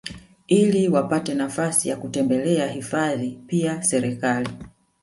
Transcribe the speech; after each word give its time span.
iliwapate 0.47 1.33
nafasi 1.35 1.89
ya 1.89 1.95
kutembelea 1.97 2.67
hifadhi 2.67 3.39
Pia 3.47 3.83
Serekali 3.83 4.49